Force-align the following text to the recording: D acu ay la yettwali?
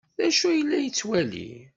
D 0.17 0.19
acu 0.27 0.45
ay 0.51 0.61
la 0.63 0.79
yettwali? 0.81 1.49